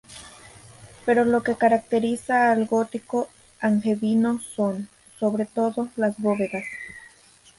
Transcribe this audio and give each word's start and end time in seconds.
Pero 1.05 1.25
lo 1.25 1.43
que 1.43 1.55
caracteriza 1.57 2.51
al 2.51 2.65
gótico 2.65 3.29
angevino 3.59 4.39
son, 4.39 4.89
sobre 5.19 5.45
todo, 5.45 5.89
las 5.95 6.17
bóvedas. 6.19 6.63